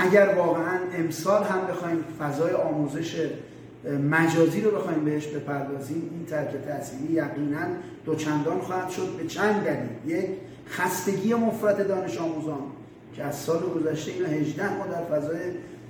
[0.00, 3.30] اگر واقعا امسال هم بخوایم فضای آموزش
[4.10, 7.58] مجازی رو بخوایم بهش بپردازیم این ترک تحصیلی یقینا
[8.04, 9.88] دوچندان خواهد شد به چند دلیل.
[10.18, 10.26] یک
[10.68, 12.58] خستگی مفرط دانش آموزان
[13.16, 15.38] که از سال گذشته اینا 18 ما در فضای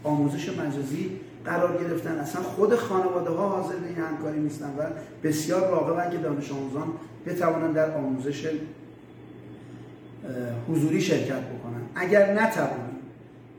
[0.04, 2.18] آموزش مجازی قرار گرفتن.
[2.18, 4.82] اصلا خود خانواده ها حاضر به این همکاری نیستن و
[5.22, 6.88] بسیار راغبن که دانش آموزان
[7.26, 8.50] بتوانند در آموزش
[10.68, 11.82] حضوری شرکت بکنن.
[11.94, 12.87] اگر نتوانیم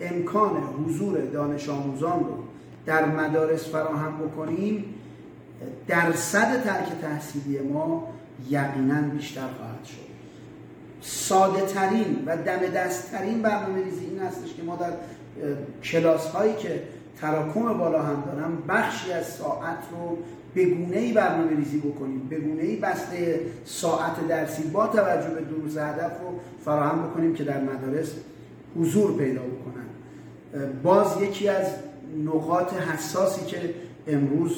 [0.01, 2.43] امکان حضور دانش آموزان رو
[2.85, 4.85] در مدارس فراهم بکنیم
[5.87, 8.07] درصد ترک تحصیلی ما
[8.49, 10.09] یقینا بیشتر خواهد شد.
[11.01, 14.91] ساده ترین و دم دست ترین برنامه ریزی این هستش که ما در
[15.83, 16.83] کلاس هایی که
[17.21, 20.17] تراکم بالا هم دارن بخشی از ساعت رو
[20.53, 22.27] به گونه ای برنامه ریزی بکنیم.
[22.29, 27.43] به گونه ای بسته ساعت درسی با توجه به دروس هدف رو فراهم بکنیم که
[27.43, 28.11] در مدارس
[28.79, 29.85] حضور پیدا بکنن.
[30.83, 31.67] باز یکی از
[32.25, 33.73] نقاط حساسی که
[34.07, 34.51] امروز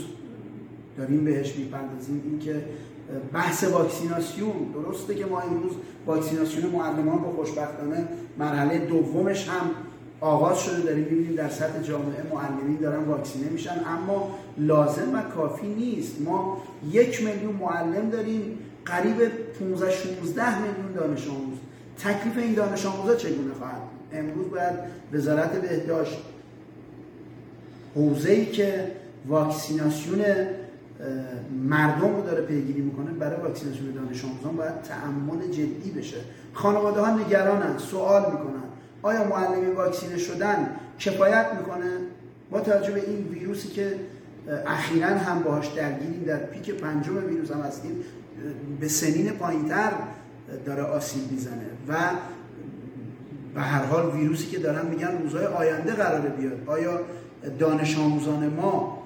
[0.98, 2.66] داریم بهش می‌پردازیم این که
[3.34, 4.54] بحث واکسیناسیون.
[4.74, 5.72] درسته که ما امروز
[6.06, 9.72] واکسیناسیون معلمان رو خوشبختانه مرحله دومش هم
[10.22, 15.68] آغاز شده داریم ببینیم در سطح جامعه معلمین دارن واکسینه میشن اما لازم و کافی
[15.68, 16.22] نیست.
[16.22, 19.28] ما یک میلیون معلم داریم قریب
[19.60, 21.58] 15 16 میلیون دانش آموز.
[21.98, 24.74] تکلیف این دانش آموزا چگونه خواهد امروز باید
[25.14, 26.18] وزارت بهداشت
[27.96, 28.92] حوزه‌ای که
[29.28, 30.22] واکسیناسیون
[31.70, 36.18] مردم رو داره پیگیری می‌کنه برای واکسیناسیون دانش آموزان باید تعمل جدی بشه.
[36.54, 38.64] خانواده ها نگرانن سوال می‌کنن.
[39.02, 41.98] آیا معلمی واکسینه شدن کفایت می‌کنه؟
[42.52, 43.96] با توجه به این ویروسی که
[44.68, 47.92] اخیرا هم باهاش درگیریم در پیک پنجم ویروس هم هستیم
[48.80, 49.92] به سنین پایینتر
[50.66, 51.98] داره آسیب می‌زنه و
[53.56, 56.64] به هر حال ویروسی که دارن میگن روزهای آینده قراره بیاد.
[56.68, 57.00] آیا
[57.60, 59.02] دانش آموزان ما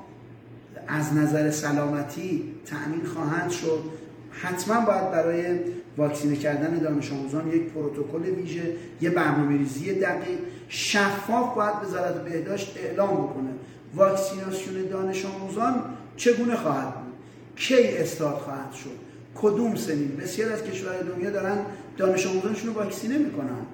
[0.87, 3.83] از نظر سلامتی تأمین خواهند شد؟
[4.31, 5.59] حتما باید برای
[5.97, 10.39] واکسینه کردن دانش آموزان یک پروتکل ویژه یه برنامه ریزی دقیق.
[10.69, 13.49] شفاف باید وزارت بهداشت اعلام بکنه.
[13.95, 15.83] واکسیناسیون دانش آموزان
[16.17, 17.13] چگونه خواهد بود؟
[17.55, 18.89] کی استارت خواهد شد؟
[19.35, 21.57] کدوم سنین؟ بسیار از کشورهای دنیا دارن
[21.97, 23.65] دانش آموزانشون رو واکسینه می‌کنن.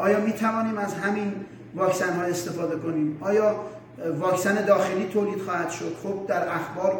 [0.00, 1.32] آیا می توانیم از همین
[1.74, 3.56] واکسن ها استفاده کنیم؟ آیا
[4.18, 6.98] واکسن داخلی تولید خواهد شد؟ خب در اخبار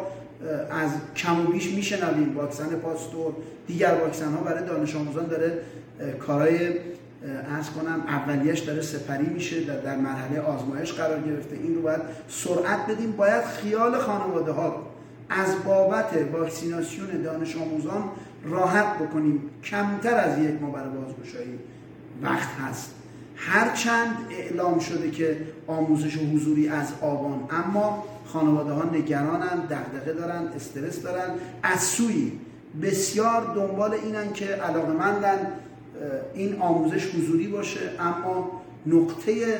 [0.71, 2.37] از کم و بیش میشنویم.
[2.37, 3.33] واکسن پاستور
[3.67, 5.61] دیگر واکسن ها برای دانش آموزان داره
[6.19, 6.69] کارهای
[7.57, 11.55] از کنم اولیش داره سپری میشه در, در مرحله آزمایش قرار گرفته.
[11.55, 13.11] این رو باید سرعت بدیم.
[13.11, 14.87] باید خیال خانواده ها
[15.29, 18.03] از بابت واکسیناسیون دانش آموزان
[18.45, 19.49] راحت بکنیم.
[19.63, 21.59] کمتر از یک ماه برای بازگشایی.
[22.21, 22.91] وقت هست.
[23.35, 30.47] هرچند اعلام شده که آموزش و حضوری از آبان اما خانواده ها نگرانن دغدغه دارن
[30.55, 31.29] استرس دارن.
[31.63, 32.31] از سوی
[32.81, 35.37] بسیار دنبال اینن که علاقمندن
[36.33, 37.79] این آموزش حضوری باشه.
[37.99, 39.59] اما نقطه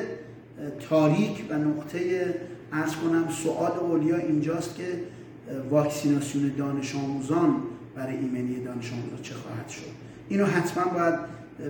[0.88, 2.34] تاریک و نقطه
[2.72, 4.84] ارز کنم سوال اولیا اینجاست که
[5.70, 7.56] واکسیناسیون دانش آموزان
[7.96, 9.82] برای ایمنی دانش آموزان چه خواهد شد؟
[10.28, 11.14] اینو حتما باید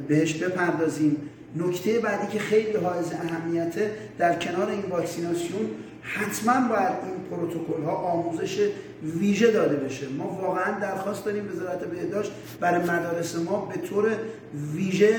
[0.09, 1.17] بهش بپردازیم.
[1.57, 5.71] نکته بعدی که خیلی حائز اهمیته در کنار این واکسیناسیون
[6.03, 8.69] حتما باید این پروتکل ها آموزش
[9.03, 10.09] ویژه داده بشه.
[10.09, 14.11] ما واقعا درخواست داریم وزارت بهداشت برای مدارس ما به طور
[14.75, 15.17] ویژه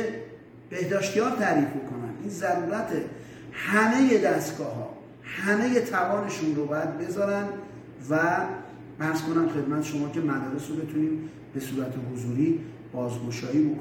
[0.69, 2.89] بهداشتیار تعریف کنن این ضرورت
[3.51, 4.89] همه دستگاه ها
[5.23, 7.45] همه توانشون رو باید بذارن
[8.09, 8.19] و
[8.99, 12.59] مرز کنم خدمت شما که مدارس رو بتونیم به صورت حضوری
[12.93, 13.79] بازگشایی بکنیم.